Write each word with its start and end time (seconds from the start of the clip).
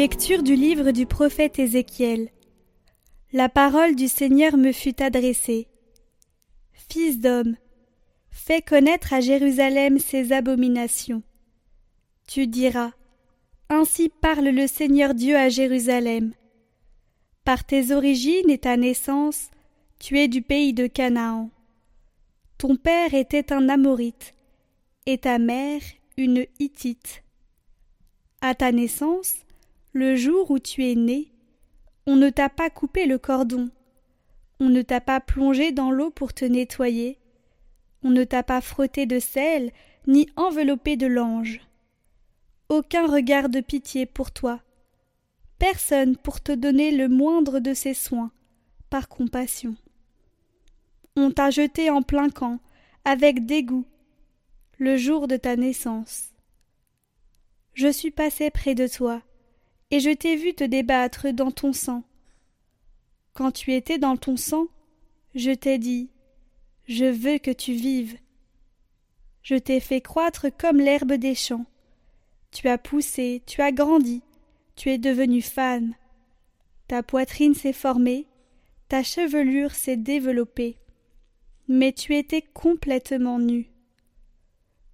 Lecture 0.00 0.42
du 0.42 0.54
livre 0.54 0.92
du 0.92 1.04
prophète 1.04 1.58
Ézéchiel. 1.58 2.30
La 3.34 3.50
parole 3.50 3.94
du 3.94 4.08
Seigneur 4.08 4.56
me 4.56 4.72
fut 4.72 5.02
adressée. 5.02 5.68
Fils 6.72 7.20
d'homme, 7.20 7.54
fais 8.30 8.62
connaître 8.62 9.12
à 9.12 9.20
Jérusalem 9.20 9.98
ses 9.98 10.32
abominations. 10.32 11.22
Tu 12.26 12.46
diras 12.46 12.92
Ainsi 13.68 14.08
parle 14.08 14.48
le 14.48 14.66
Seigneur 14.66 15.12
Dieu 15.12 15.36
à 15.36 15.50
Jérusalem. 15.50 16.32
Par 17.44 17.62
tes 17.62 17.92
origines 17.92 18.48
et 18.48 18.56
ta 18.56 18.78
naissance, 18.78 19.50
tu 19.98 20.18
es 20.18 20.28
du 20.28 20.40
pays 20.40 20.72
de 20.72 20.86
Canaan. 20.86 21.50
Ton 22.56 22.76
père 22.76 23.12
était 23.12 23.52
un 23.52 23.68
Amorite, 23.68 24.34
et 25.04 25.18
ta 25.18 25.38
mère 25.38 25.82
une 26.16 26.46
Hittite. 26.58 27.22
À 28.40 28.54
ta 28.54 28.72
naissance, 28.72 29.34
le 29.92 30.14
jour 30.14 30.50
où 30.50 30.58
tu 30.58 30.86
es 30.88 30.94
né, 30.94 31.32
on 32.06 32.16
ne 32.16 32.30
t'a 32.30 32.48
pas 32.48 32.70
coupé 32.70 33.06
le 33.06 33.18
cordon, 33.18 33.70
on 34.60 34.68
ne 34.68 34.82
t'a 34.82 35.00
pas 35.00 35.20
plongé 35.20 35.72
dans 35.72 35.90
l'eau 35.90 36.10
pour 36.10 36.32
te 36.32 36.44
nettoyer, 36.44 37.18
on 38.02 38.10
ne 38.10 38.24
t'a 38.24 38.42
pas 38.42 38.60
frotté 38.60 39.06
de 39.06 39.18
sel, 39.18 39.72
ni 40.06 40.28
enveloppé 40.36 40.96
de 40.96 41.06
l'ange. 41.06 41.60
Aucun 42.68 43.06
regard 43.06 43.48
de 43.48 43.60
pitié 43.60 44.06
pour 44.06 44.30
toi, 44.30 44.60
personne 45.58 46.16
pour 46.16 46.40
te 46.40 46.52
donner 46.52 46.92
le 46.92 47.08
moindre 47.08 47.58
de 47.58 47.74
ses 47.74 47.94
soins, 47.94 48.30
par 48.90 49.08
compassion. 49.08 49.74
On 51.16 51.32
t'a 51.32 51.50
jeté 51.50 51.90
en 51.90 52.02
plein 52.02 52.30
camp, 52.30 52.60
avec 53.04 53.44
dégoût, 53.44 53.86
le 54.78 54.96
jour 54.96 55.26
de 55.26 55.36
ta 55.36 55.56
naissance. 55.56 56.30
Je 57.74 57.88
suis 57.88 58.10
passé 58.10 58.50
près 58.50 58.74
de 58.74 58.86
toi, 58.86 59.22
et 59.90 60.00
je 60.00 60.10
t'ai 60.10 60.36
vu 60.36 60.54
te 60.54 60.64
débattre 60.64 61.32
dans 61.32 61.50
ton 61.50 61.72
sang. 61.72 62.04
Quand 63.34 63.50
tu 63.50 63.72
étais 63.72 63.98
dans 63.98 64.16
ton 64.16 64.36
sang, 64.36 64.66
je 65.34 65.50
t'ai 65.50 65.78
dit 65.78 66.10
Je 66.86 67.04
veux 67.04 67.38
que 67.38 67.50
tu 67.50 67.72
vives. 67.72 68.18
Je 69.42 69.54
t'ai 69.54 69.80
fait 69.80 70.00
croître 70.00 70.46
comme 70.56 70.78
l'herbe 70.78 71.14
des 71.14 71.34
champs. 71.34 71.66
Tu 72.50 72.68
as 72.68 72.78
poussé, 72.78 73.42
tu 73.46 73.62
as 73.62 73.72
grandi, 73.72 74.22
tu 74.76 74.90
es 74.90 74.98
devenu 74.98 75.40
femme. 75.40 75.94
Ta 76.88 77.02
poitrine 77.02 77.54
s'est 77.54 77.72
formée, 77.72 78.26
ta 78.88 79.02
chevelure 79.02 79.72
s'est 79.72 79.96
développée. 79.96 80.76
Mais 81.68 81.92
tu 81.92 82.16
étais 82.16 82.42
complètement 82.42 83.38
nu. 83.38 83.70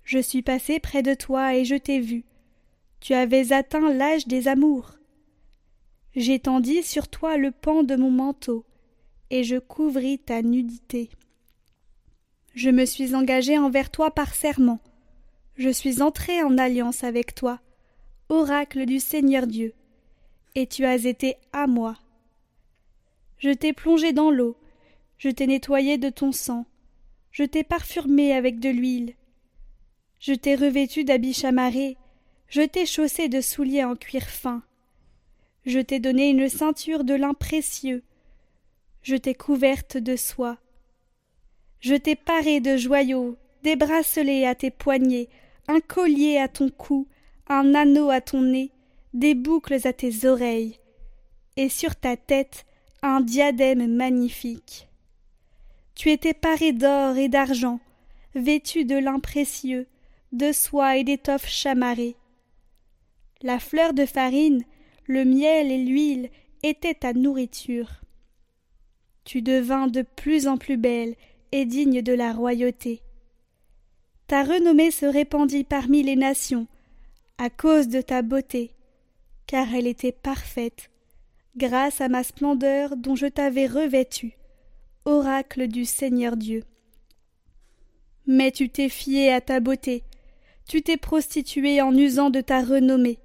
Je 0.05 0.19
suis 0.19 0.43
passé 0.43 0.79
près 0.79 1.03
de 1.03 1.15
toi 1.15 1.57
et 1.57 1.65
je 1.65 1.75
t'ai 1.75 2.01
vu. 2.01 2.25
Tu 3.01 3.15
avais 3.15 3.53
atteint 3.53 3.93
l'âge 3.93 4.27
des 4.27 4.49
amours. 4.49 4.93
J'étendis 6.15 6.83
sur 6.83 7.09
toi 7.09 7.37
le 7.37 7.51
pan 7.51 7.83
de 7.83 7.95
mon 7.95 8.11
manteau, 8.11 8.65
et 9.31 9.45
je 9.45 9.57
couvris 9.57 10.19
ta 10.19 10.43
nudité. 10.43 11.11
Je 12.55 12.71
me 12.71 12.87
suis 12.87 13.15
engagé 13.15 13.59
envers 13.59 13.91
toi 13.91 14.11
par 14.11 14.35
serment. 14.35 14.81
Je 15.57 15.69
suis 15.69 16.01
entré 16.01 16.43
en 16.43 16.57
alliance 16.57 17.05
avec 17.05 17.35
toi, 17.35 17.61
oracle 18.29 18.87
du 18.87 18.99
Seigneur 18.99 19.47
Dieu, 19.47 19.75
et 20.55 20.67
tu 20.67 20.85
as 20.85 21.05
été 21.05 21.37
à 21.53 21.67
moi. 21.67 21.97
Je 23.39 23.51
t'ai 23.51 23.75
plongé 23.75 24.13
dans 24.13 24.31
l'eau, 24.31 24.57
je 25.19 25.29
t'ai 25.29 25.47
nettoyé 25.47 25.99
de 25.99 26.09
ton 26.09 26.33
sang, 26.33 26.65
je 27.31 27.45
t'ai 27.45 27.63
parfumé 27.63 28.33
avec 28.33 28.59
de 28.59 28.71
l'huile, 28.71 29.15
je 30.19 30.33
t'ai 30.33 30.55
revêtu 30.55 31.05
d'habits 31.05 31.35
chamarrés, 31.35 31.99
je 32.49 32.63
t'ai 32.63 32.87
chaussé 32.87 33.29
de 33.29 33.41
souliers 33.41 33.85
en 33.85 33.97
cuir 33.97 34.25
fin. 34.25 34.63
Je 35.65 35.81
t'ai 35.81 35.99
donné 35.99 36.31
une 36.31 36.49
ceinture 36.49 37.05
de 37.05 37.15
lin 37.15 37.35
précieux. 37.35 38.03
Je 39.03 39.17
t'ai 39.17 39.35
couverte 39.35 39.97
de 39.97 40.17
soie. 40.17 40.59
Je 41.81 41.95
t'ai 41.95 42.17
paré 42.17 42.61
de 42.61 42.77
joyaux, 42.77 43.37
des 43.63 43.77
bracelets 43.77 44.47
à 44.47 44.55
tes 44.55 44.71
poignets, 44.71 45.29
un 45.69 45.81
collier 45.81 46.39
à 46.39 46.49
ton 46.49 46.71
cou, 46.71 47.09
un 47.49 47.75
anneau 47.75 48.11
à 48.11 48.21
ton 48.21 48.43
nez, 48.43 48.71
des 49.13 49.35
boucles 49.35 49.87
à 49.87 49.93
tes 49.93 50.27
oreilles, 50.27 50.79
et 51.57 51.69
sur 51.69 51.97
ta 51.97 52.17
tête 52.17 52.65
un 53.03 53.21
diadème 53.21 53.87
magnifique. 53.87 54.89
Tu 55.95 56.11
étais 56.11 56.35
paré 56.35 56.73
d'or 56.73 57.17
et 57.17 57.29
d'argent, 57.29 57.81
vêtu 58.35 58.85
de 58.85 58.97
lin 58.97 59.19
précieux, 59.19 59.87
de 60.33 60.53
soie 60.53 60.97
et 60.97 61.05
d'étoffes 61.05 61.49
chamarrées. 61.49 62.17
La 63.43 63.59
fleur 63.59 63.93
de 63.93 64.07
farine, 64.07 64.65
le 65.05 65.25
miel 65.25 65.71
et 65.71 65.85
l'huile 65.85 66.31
étaient 66.63 66.95
ta 66.95 67.13
nourriture. 67.13 68.01
Tu 69.25 69.43
devins 69.43 69.89
de 69.89 70.03
plus 70.03 70.49
en 70.49 70.57
plus 70.57 70.79
belle 70.79 71.15
et 71.53 71.65
digne 71.67 72.01
de 72.01 72.13
la 72.13 72.33
royauté. 72.33 73.03
Ta 74.27 74.43
renommée 74.43 74.91
se 74.91 75.07
répandit 75.07 75.65
parmi 75.65 76.03
les 76.03 76.17
nations, 76.17 76.67
à 77.39 77.51
cause 77.51 77.89
de 77.89 78.01
ta 78.01 78.23
beauté, 78.23 78.73
car 79.47 79.75
elle 79.75 79.87
était 79.87 80.13
parfaite, 80.13 80.91
grâce 81.57 82.01
à 82.01 82.09
ma 82.09 82.25
splendeur 82.25 82.97
dont 82.97 83.17
je 83.17 83.27
t'avais 83.27 83.67
revêtu, 83.67 84.33
oracle 85.05 85.69
du 85.69 85.85
Seigneur 85.85 86.37
Dieu. 86.37 86.65
Mais 88.27 88.51
tu 88.51 88.71
t'es 88.71 88.89
fié 88.89 89.31
à 89.33 89.41
ta 89.41 89.61
beauté, 89.61 90.03
tu 90.67 90.83
t'es 90.83 90.97
prostitué 90.97 91.81
en 91.81 91.95
usant 91.97 92.31
de 92.31 92.41
ta 92.41 92.63
renommée, 92.63 93.19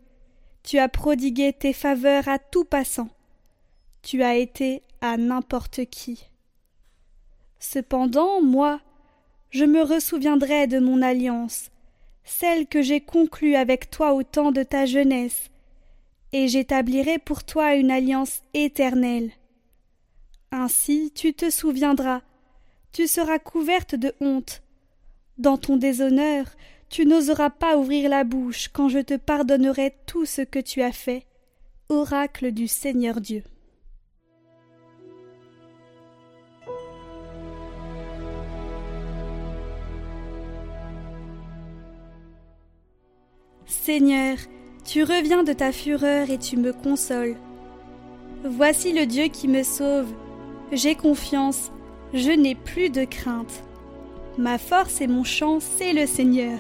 tu 0.63 0.77
as 0.77 0.89
prodigué 0.89 1.53
tes 1.53 1.73
faveurs 1.73 2.27
à 2.27 2.39
tout 2.39 2.65
passant. 2.65 3.09
Tu 4.01 4.23
as 4.23 4.35
été 4.35 4.81
à 5.01 5.17
n'importe 5.17 5.85
qui. 5.85 6.29
Cependant, 7.59 8.41
moi, 8.41 8.81
je 9.51 9.65
me 9.65 9.81
ressouviendrai 9.81 10.67
de 10.67 10.79
mon 10.79 11.01
alliance, 11.01 11.69
celle 12.23 12.67
que 12.67 12.81
j'ai 12.81 13.01
conclue 13.01 13.55
avec 13.55 13.89
toi 13.91 14.13
au 14.13 14.23
temps 14.23 14.51
de 14.51 14.63
ta 14.63 14.85
jeunesse, 14.85 15.49
et 16.33 16.47
j'établirai 16.47 17.19
pour 17.19 17.43
toi 17.43 17.75
une 17.75 17.91
alliance 17.91 18.41
éternelle. 18.53 19.31
Ainsi 20.51 21.11
tu 21.13 21.33
te 21.33 21.49
souviendras, 21.49 22.21
tu 22.91 23.07
seras 23.07 23.39
couverte 23.39 23.95
de 23.95 24.13
honte. 24.21 24.63
Dans 25.37 25.57
ton 25.57 25.77
déshonneur, 25.77 26.45
tu 26.91 27.05
n'oseras 27.05 27.49
pas 27.49 27.77
ouvrir 27.77 28.09
la 28.09 28.25
bouche 28.25 28.67
quand 28.67 28.89
je 28.89 28.99
te 28.99 29.15
pardonnerai 29.15 29.95
tout 30.05 30.25
ce 30.25 30.41
que 30.41 30.59
tu 30.59 30.81
as 30.81 30.91
fait. 30.91 31.25
Oracle 31.87 32.51
du 32.51 32.67
Seigneur 32.67 33.21
Dieu. 33.21 33.43
Seigneur, 43.65 44.37
tu 44.83 45.03
reviens 45.03 45.43
de 45.43 45.53
ta 45.53 45.71
fureur 45.71 46.29
et 46.29 46.37
tu 46.37 46.57
me 46.57 46.73
consoles. 46.73 47.37
Voici 48.43 48.91
le 48.91 49.05
Dieu 49.05 49.27
qui 49.27 49.47
me 49.47 49.63
sauve. 49.63 50.13
J'ai 50.73 50.95
confiance, 50.95 51.71
je 52.13 52.31
n'ai 52.31 52.55
plus 52.55 52.89
de 52.89 53.05
crainte. 53.05 53.63
Ma 54.37 54.57
force 54.57 54.99
et 54.99 55.07
mon 55.07 55.23
chant, 55.23 55.59
c'est 55.61 55.93
le 55.93 56.05
Seigneur 56.05 56.59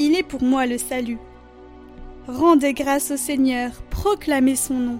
il 0.00 0.16
est 0.16 0.22
pour 0.22 0.42
moi 0.42 0.64
le 0.64 0.78
salut. 0.78 1.18
Rendez 2.26 2.72
grâce 2.72 3.10
au 3.10 3.18
Seigneur, 3.18 3.70
proclamez 3.90 4.56
son 4.56 4.74
nom, 4.74 4.98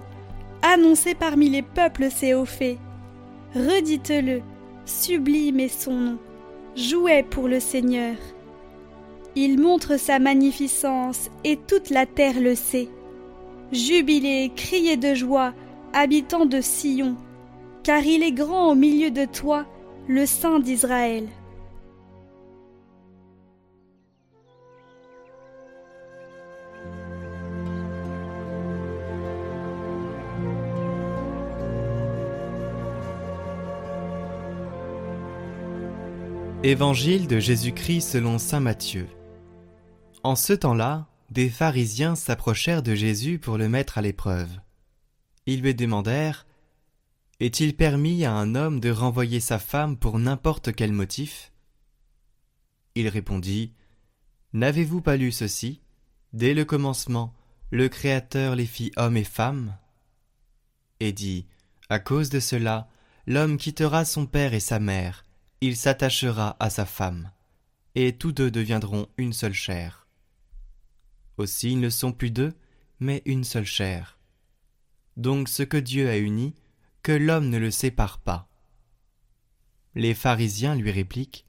annoncez 0.61 1.15
parmi 1.15 1.49
les 1.49 1.63
peuples 1.63 2.11
ses 2.11 2.35
hauts 2.35 2.45
faits. 2.45 2.77
Redites-le, 3.55 4.41
sublime 4.85 5.59
est 5.59 5.81
son 5.83 5.93
nom, 5.93 6.17
jouez 6.75 7.23
pour 7.23 7.47
le 7.47 7.59
Seigneur. 7.59 8.15
Il 9.35 9.59
montre 9.59 9.97
sa 9.97 10.19
magnificence 10.19 11.29
et 11.43 11.57
toute 11.57 11.89
la 11.89 12.05
terre 12.05 12.39
le 12.39 12.53
sait. 12.53 12.89
Jubilez, 13.71 14.51
criez 14.55 14.97
de 14.97 15.15
joie, 15.15 15.53
habitants 15.93 16.45
de 16.45 16.61
Sion, 16.61 17.15
car 17.81 18.05
il 18.05 18.21
est 18.21 18.33
grand 18.33 18.71
au 18.71 18.75
milieu 18.75 19.09
de 19.09 19.25
toi, 19.25 19.65
le 20.07 20.27
Saint 20.27 20.59
d'Israël. 20.59 21.27
Évangile 36.63 37.25
de 37.25 37.39
Jésus-Christ 37.39 38.01
selon 38.01 38.37
Saint 38.37 38.59
Matthieu. 38.59 39.07
En 40.21 40.35
ce 40.35 40.53
temps-là, 40.53 41.07
des 41.31 41.49
pharisiens 41.49 42.15
s'approchèrent 42.15 42.83
de 42.83 42.93
Jésus 42.93 43.39
pour 43.39 43.57
le 43.57 43.67
mettre 43.67 43.97
à 43.97 44.03
l'épreuve. 44.03 44.59
Ils 45.47 45.61
lui 45.61 45.73
demandèrent 45.73 46.45
Est-il 47.39 47.75
permis 47.75 48.25
à 48.25 48.33
un 48.33 48.53
homme 48.53 48.79
de 48.79 48.91
renvoyer 48.91 49.39
sa 49.39 49.57
femme 49.57 49.97
pour 49.97 50.19
n'importe 50.19 50.71
quel 50.71 50.91
motif? 50.91 51.51
Il 52.93 53.07
répondit 53.07 53.73
N'avez-vous 54.53 55.01
pas 55.01 55.17
lu 55.17 55.31
ceci? 55.31 55.81
Dès 56.31 56.53
le 56.53 56.63
commencement, 56.63 57.33
le 57.71 57.89
Créateur 57.89 58.55
les 58.55 58.67
fit 58.67 58.91
hommes 58.97 59.17
et 59.17 59.23
femmes 59.23 59.75
Et 60.99 61.11
dit, 61.11 61.47
À 61.89 61.97
cause 61.97 62.29
de 62.29 62.39
cela, 62.39 62.87
l'homme 63.25 63.57
quittera 63.57 64.05
son 64.05 64.27
père 64.27 64.53
et 64.53 64.59
sa 64.59 64.77
mère, 64.79 65.25
il 65.63 65.77
s'attachera 65.77 66.57
à 66.59 66.71
sa 66.71 66.87
femme, 66.87 67.31
et 67.93 68.17
tous 68.17 68.31
deux 68.31 68.49
deviendront 68.49 69.07
une 69.17 69.31
seule 69.31 69.53
chair. 69.53 70.07
Aussi 71.37 71.73
ils 71.73 71.79
ne 71.79 71.91
sont 71.91 72.11
plus 72.11 72.31
deux, 72.31 72.53
mais 72.99 73.21
une 73.25 73.43
seule 73.43 73.65
chair. 73.65 74.17
Donc 75.17 75.47
ce 75.47 75.61
que 75.61 75.77
Dieu 75.77 76.09
a 76.09 76.17
uni, 76.17 76.55
que 77.03 77.11
l'homme 77.11 77.49
ne 77.49 77.59
le 77.59 77.69
sépare 77.69 78.17
pas. 78.17 78.49
Les 79.93 80.15
pharisiens 80.15 80.73
lui 80.73 80.89
répliquent 80.89 81.45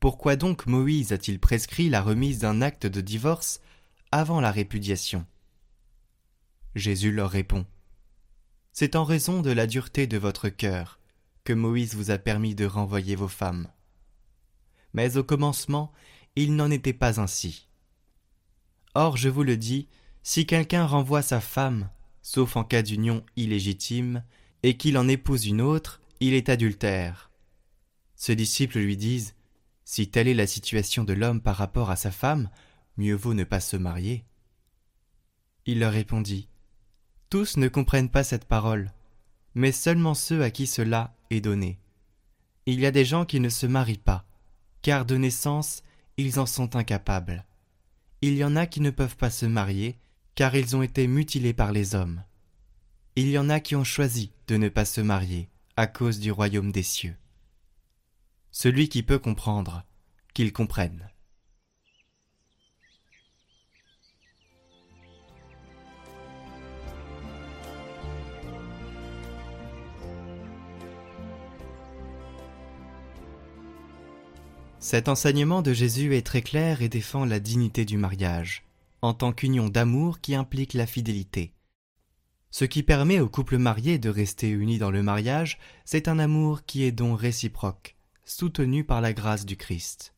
Pourquoi 0.00 0.36
donc 0.36 0.66
Moïse 0.66 1.12
a-t-il 1.12 1.38
prescrit 1.38 1.90
la 1.90 2.00
remise 2.00 2.38
d'un 2.38 2.62
acte 2.62 2.86
de 2.86 3.02
divorce 3.02 3.60
avant 4.10 4.40
la 4.40 4.50
répudiation? 4.50 5.26
Jésus 6.74 7.12
leur 7.12 7.30
répond 7.30 7.66
C'est 8.72 8.96
en 8.96 9.04
raison 9.04 9.42
de 9.42 9.50
la 9.50 9.66
dureté 9.66 10.06
de 10.06 10.16
votre 10.16 10.48
cœur 10.48 10.97
Moïse 11.52 11.94
vous 11.94 12.10
a 12.10 12.18
permis 12.18 12.54
de 12.54 12.64
renvoyer 12.64 13.16
vos 13.16 13.28
femmes. 13.28 13.68
Mais 14.92 15.16
au 15.16 15.24
commencement, 15.24 15.92
il 16.36 16.56
n'en 16.56 16.70
était 16.70 16.92
pas 16.92 17.20
ainsi. 17.20 17.68
Or, 18.94 19.16
je 19.16 19.28
vous 19.28 19.42
le 19.42 19.56
dis, 19.56 19.88
si 20.22 20.46
quelqu'un 20.46 20.86
renvoie 20.86 21.22
sa 21.22 21.40
femme, 21.40 21.90
sauf 22.22 22.56
en 22.56 22.64
cas 22.64 22.82
d'union 22.82 23.24
illégitime, 23.36 24.22
et 24.62 24.76
qu'il 24.76 24.98
en 24.98 25.08
épouse 25.08 25.46
une 25.46 25.60
autre, 25.60 26.00
il 26.20 26.34
est 26.34 26.48
adultère. 26.48 27.30
Ce 28.16 28.32
disciples 28.32 28.80
lui 28.80 28.96
disent 28.96 29.34
Si 29.84 30.10
telle 30.10 30.28
est 30.28 30.34
la 30.34 30.46
situation 30.46 31.04
de 31.04 31.12
l'homme 31.12 31.40
par 31.40 31.56
rapport 31.56 31.90
à 31.90 31.96
sa 31.96 32.10
femme, 32.10 32.50
mieux 32.96 33.14
vaut 33.14 33.34
ne 33.34 33.44
pas 33.44 33.60
se 33.60 33.76
marier. 33.76 34.24
Il 35.66 35.78
leur 35.78 35.92
répondit 35.92 36.48
Tous 37.30 37.56
ne 37.56 37.68
comprennent 37.68 38.10
pas 38.10 38.24
cette 38.24 38.46
parole, 38.46 38.92
mais 39.54 39.72
seulement 39.72 40.14
ceux 40.14 40.42
à 40.42 40.50
qui 40.50 40.66
cela 40.66 41.14
est 41.30 41.40
donné. 41.40 41.78
Il 42.66 42.80
y 42.80 42.86
a 42.86 42.90
des 42.90 43.04
gens 43.04 43.24
qui 43.24 43.40
ne 43.40 43.48
se 43.48 43.66
marient 43.66 43.98
pas, 43.98 44.24
car 44.82 45.04
de 45.04 45.16
naissance 45.16 45.82
ils 46.16 46.40
en 46.40 46.46
sont 46.46 46.76
incapables. 46.76 47.44
Il 48.20 48.34
y 48.34 48.44
en 48.44 48.56
a 48.56 48.66
qui 48.66 48.80
ne 48.80 48.90
peuvent 48.90 49.16
pas 49.16 49.30
se 49.30 49.46
marier, 49.46 49.96
car 50.34 50.54
ils 50.56 50.76
ont 50.76 50.82
été 50.82 51.06
mutilés 51.06 51.54
par 51.54 51.72
les 51.72 51.94
hommes. 51.94 52.22
Il 53.16 53.28
y 53.28 53.38
en 53.38 53.48
a 53.48 53.60
qui 53.60 53.76
ont 53.76 53.84
choisi 53.84 54.32
de 54.48 54.56
ne 54.56 54.68
pas 54.68 54.84
se 54.84 55.00
marier 55.00 55.48
à 55.76 55.86
cause 55.86 56.18
du 56.18 56.32
royaume 56.32 56.72
des 56.72 56.82
cieux. 56.82 57.16
Celui 58.50 58.88
qui 58.88 59.04
peut 59.04 59.20
comprendre, 59.20 59.84
qu'il 60.34 60.52
comprenne. 60.52 61.08
Cet 74.90 75.10
enseignement 75.10 75.60
de 75.60 75.74
Jésus 75.74 76.16
est 76.16 76.24
très 76.24 76.40
clair 76.40 76.80
et 76.80 76.88
défend 76.88 77.26
la 77.26 77.40
dignité 77.40 77.84
du 77.84 77.98
mariage, 77.98 78.64
en 79.02 79.12
tant 79.12 79.34
qu'union 79.34 79.68
d'amour 79.68 80.22
qui 80.22 80.34
implique 80.34 80.72
la 80.72 80.86
fidélité. 80.86 81.52
Ce 82.50 82.64
qui 82.64 82.82
permet 82.82 83.20
aux 83.20 83.28
couples 83.28 83.58
mariés 83.58 83.98
de 83.98 84.08
rester 84.08 84.48
unis 84.48 84.78
dans 84.78 84.90
le 84.90 85.02
mariage, 85.02 85.58
c'est 85.84 86.08
un 86.08 86.18
amour 86.18 86.64
qui 86.64 86.84
est 86.84 86.90
donc 86.90 87.20
réciproque, 87.20 87.96
soutenu 88.24 88.82
par 88.82 89.02
la 89.02 89.12
grâce 89.12 89.44
du 89.44 89.58
Christ. 89.58 90.14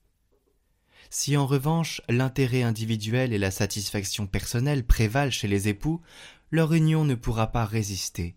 Si 1.11 1.37
en 1.37 1.49
revanche 1.49 2.01
l'intérêt 2.09 2.63
individuel 2.63 3.33
et 3.33 3.39
la 3.39 3.51
satisfaction 3.51 4.29
personnelle 4.29 4.87
prévalent 4.87 5.33
chez 5.33 5.49
les 5.49 5.67
époux, 5.67 6.01
leur 6.53 6.75
union 6.75 7.05
ne 7.05 7.17
pourra 7.17 7.49
pas 7.49 7.65
résister. 7.65 8.37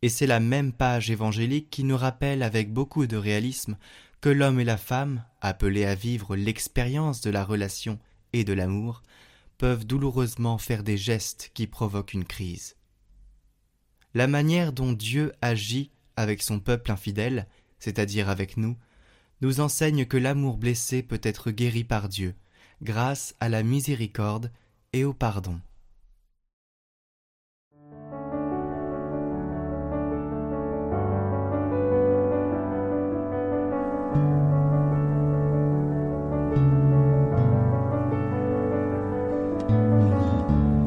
Et 0.00 0.10
c'est 0.10 0.28
la 0.28 0.38
même 0.38 0.72
page 0.72 1.10
évangélique 1.10 1.70
qui 1.70 1.82
nous 1.82 1.96
rappelle 1.96 2.44
avec 2.44 2.72
beaucoup 2.72 3.08
de 3.08 3.16
réalisme 3.16 3.76
que 4.24 4.30
l'homme 4.30 4.58
et 4.58 4.64
la 4.64 4.78
femme, 4.78 5.22
appelés 5.42 5.84
à 5.84 5.94
vivre 5.94 6.34
l'expérience 6.34 7.20
de 7.20 7.28
la 7.28 7.44
relation 7.44 7.98
et 8.32 8.42
de 8.42 8.54
l'amour, 8.54 9.02
peuvent 9.58 9.84
douloureusement 9.84 10.56
faire 10.56 10.82
des 10.82 10.96
gestes 10.96 11.50
qui 11.52 11.66
provoquent 11.66 12.14
une 12.14 12.24
crise. 12.24 12.74
La 14.14 14.26
manière 14.26 14.72
dont 14.72 14.92
Dieu 14.92 15.34
agit 15.42 15.90
avec 16.16 16.42
son 16.42 16.58
peuple 16.58 16.90
infidèle, 16.90 17.46
c'est-à-dire 17.78 18.30
avec 18.30 18.56
nous, 18.56 18.78
nous 19.42 19.60
enseigne 19.60 20.06
que 20.06 20.16
l'amour 20.16 20.56
blessé 20.56 21.02
peut 21.02 21.20
être 21.22 21.50
guéri 21.50 21.84
par 21.84 22.08
Dieu, 22.08 22.34
grâce 22.80 23.34
à 23.40 23.50
la 23.50 23.62
miséricorde 23.62 24.50
et 24.94 25.04
au 25.04 25.12
pardon. 25.12 25.60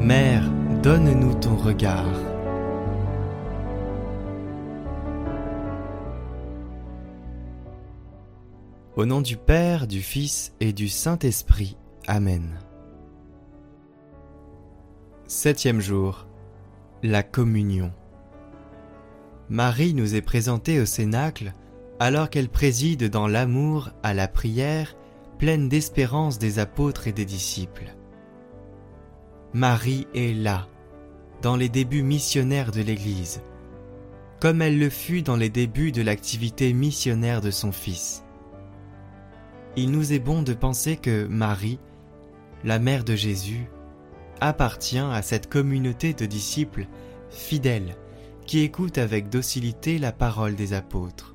Mère, 0.08 0.50
donne-nous 0.82 1.34
ton 1.34 1.54
regard. 1.54 2.14
Au 8.96 9.04
nom 9.04 9.20
du 9.20 9.36
Père, 9.36 9.86
du 9.86 10.00
Fils 10.00 10.54
et 10.60 10.72
du 10.72 10.88
Saint-Esprit. 10.88 11.76
Amen. 12.06 12.58
Septième 15.26 15.82
jour. 15.82 16.26
La 17.02 17.22
communion. 17.22 17.92
Marie 19.50 19.92
nous 19.92 20.14
est 20.14 20.22
présentée 20.22 20.80
au 20.80 20.86
Cénacle 20.86 21.52
alors 22.00 22.30
qu'elle 22.30 22.48
préside 22.48 23.10
dans 23.10 23.28
l'amour 23.28 23.90
à 24.02 24.14
la 24.14 24.26
prière 24.26 24.96
pleine 25.38 25.68
d'espérance 25.68 26.38
des 26.38 26.58
apôtres 26.60 27.08
et 27.08 27.12
des 27.12 27.26
disciples. 27.26 27.97
Marie 29.54 30.06
est 30.14 30.34
là, 30.34 30.68
dans 31.40 31.56
les 31.56 31.70
débuts 31.70 32.02
missionnaires 32.02 32.70
de 32.70 32.82
l'Église, 32.82 33.40
comme 34.40 34.60
elle 34.60 34.78
le 34.78 34.90
fut 34.90 35.22
dans 35.22 35.36
les 35.36 35.48
débuts 35.48 35.90
de 35.90 36.02
l'activité 36.02 36.74
missionnaire 36.74 37.40
de 37.40 37.50
son 37.50 37.72
Fils. 37.72 38.24
Il 39.74 39.90
nous 39.90 40.12
est 40.12 40.18
bon 40.18 40.42
de 40.42 40.52
penser 40.52 40.98
que 40.98 41.26
Marie, 41.26 41.78
la 42.62 42.78
mère 42.78 43.04
de 43.04 43.16
Jésus, 43.16 43.70
appartient 44.42 44.98
à 44.98 45.22
cette 45.22 45.48
communauté 45.48 46.12
de 46.12 46.26
disciples 46.26 46.86
fidèles 47.30 47.96
qui 48.46 48.60
écoutent 48.60 48.98
avec 48.98 49.30
docilité 49.30 49.98
la 49.98 50.12
parole 50.12 50.56
des 50.56 50.74
apôtres. 50.74 51.34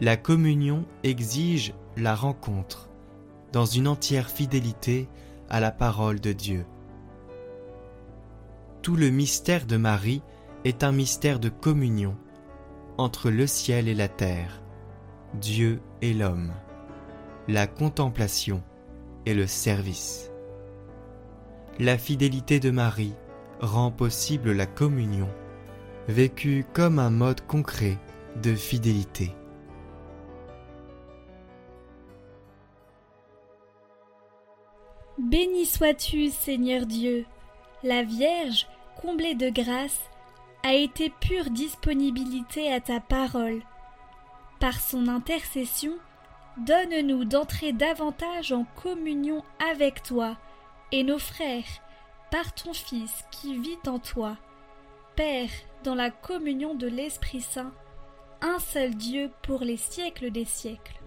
La 0.00 0.16
communion 0.16 0.86
exige 1.02 1.74
la 1.98 2.14
rencontre 2.14 2.88
dans 3.52 3.66
une 3.66 3.86
entière 3.86 4.30
fidélité 4.30 5.08
à 5.48 5.60
la 5.60 5.70
parole 5.70 6.20
de 6.20 6.32
Dieu. 6.32 6.66
Tout 8.82 8.96
le 8.96 9.10
mystère 9.10 9.66
de 9.66 9.76
Marie 9.76 10.22
est 10.64 10.84
un 10.84 10.92
mystère 10.92 11.40
de 11.40 11.48
communion 11.48 12.16
entre 12.98 13.30
le 13.30 13.46
ciel 13.46 13.88
et 13.88 13.94
la 13.94 14.08
terre, 14.08 14.62
Dieu 15.34 15.80
et 16.02 16.14
l'homme, 16.14 16.52
la 17.48 17.66
contemplation 17.66 18.62
et 19.26 19.34
le 19.34 19.46
service. 19.46 20.30
La 21.78 21.98
fidélité 21.98 22.60
de 22.60 22.70
Marie 22.70 23.14
rend 23.60 23.90
possible 23.90 24.52
la 24.52 24.66
communion, 24.66 25.28
vécue 26.08 26.64
comme 26.72 26.98
un 26.98 27.10
mode 27.10 27.40
concret 27.46 27.98
de 28.42 28.54
fidélité. 28.54 29.34
Béni 35.18 35.64
sois-tu, 35.64 36.30
Seigneur 36.30 36.86
Dieu. 36.86 37.24
La 37.84 38.02
Vierge, 38.02 38.66
comblée 39.00 39.36
de 39.36 39.48
grâce, 39.48 40.10
a 40.64 40.74
été 40.74 41.08
pure 41.08 41.50
disponibilité 41.50 42.72
à 42.72 42.80
ta 42.80 42.98
parole. 42.98 43.62
Par 44.58 44.80
son 44.80 45.06
intercession, 45.06 45.92
donne-nous 46.56 47.24
d'entrer 47.24 47.72
davantage 47.72 48.50
en 48.50 48.64
communion 48.82 49.44
avec 49.70 50.02
toi 50.02 50.36
et 50.90 51.04
nos 51.04 51.20
frères, 51.20 51.62
par 52.32 52.52
ton 52.52 52.72
Fils 52.72 53.24
qui 53.30 53.56
vit 53.56 53.78
en 53.86 54.00
toi. 54.00 54.36
Père, 55.14 55.50
dans 55.84 55.94
la 55.94 56.10
communion 56.10 56.74
de 56.74 56.88
l'Esprit 56.88 57.40
Saint, 57.40 57.72
un 58.40 58.58
seul 58.58 58.96
Dieu 58.96 59.30
pour 59.42 59.60
les 59.60 59.76
siècles 59.76 60.32
des 60.32 60.44
siècles. 60.44 61.03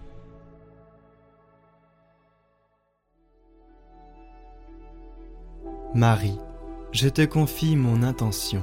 Marie, 5.94 6.38
je 6.92 7.08
te 7.08 7.24
confie 7.24 7.74
mon 7.74 8.02
intention. 8.02 8.62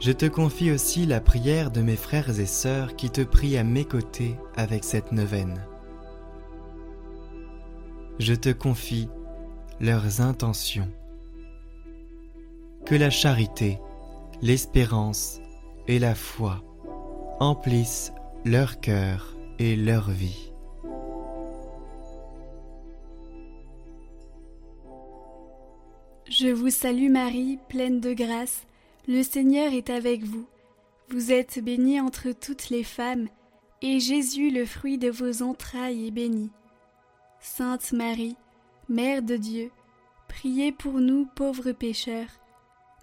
Je 0.00 0.10
te 0.10 0.26
confie 0.26 0.72
aussi 0.72 1.06
la 1.06 1.20
prière 1.20 1.70
de 1.70 1.82
mes 1.82 1.96
frères 1.96 2.40
et 2.40 2.46
sœurs 2.46 2.96
qui 2.96 3.08
te 3.10 3.20
prient 3.20 3.58
à 3.58 3.64
mes 3.64 3.84
côtés 3.84 4.36
avec 4.56 4.82
cette 4.82 5.12
neuvaine. 5.12 5.64
Je 8.18 8.34
te 8.34 8.50
confie 8.50 9.08
leurs 9.80 10.20
intentions. 10.20 10.90
Que 12.84 12.96
la 12.96 13.10
charité, 13.10 13.78
l'espérance 14.42 15.40
et 15.88 15.98
la 15.98 16.14
foi 16.14 16.62
emplissent 17.40 18.12
leur 18.44 18.80
cœur 18.80 19.36
et 19.58 19.76
leur 19.76 20.10
vie. 20.10 20.52
Je 26.28 26.48
vous 26.48 26.70
salue 26.70 27.10
Marie, 27.10 27.58
pleine 27.68 28.00
de 28.00 28.12
grâce, 28.12 28.66
le 29.08 29.22
Seigneur 29.22 29.72
est 29.72 29.90
avec 29.90 30.24
vous. 30.24 30.46
Vous 31.08 31.32
êtes 31.32 31.62
bénie 31.62 32.00
entre 32.00 32.32
toutes 32.32 32.68
les 32.68 32.82
femmes, 32.82 33.28
et 33.80 34.00
Jésus, 34.00 34.50
le 34.50 34.66
fruit 34.66 34.98
de 34.98 35.08
vos 35.08 35.42
entrailles, 35.42 36.08
est 36.08 36.10
béni. 36.10 36.50
Sainte 37.40 37.92
Marie, 37.92 38.36
Mère 38.88 39.22
de 39.22 39.36
Dieu, 39.36 39.70
priez 40.28 40.72
pour 40.72 40.94
nous 40.94 41.26
pauvres 41.36 41.72
pécheurs, 41.72 42.40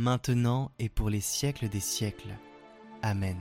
maintenant 0.00 0.72
et 0.78 0.88
pour 0.88 1.10
les 1.10 1.20
siècles 1.20 1.68
des 1.68 1.80
siècles. 1.80 2.34
Amen. 3.02 3.36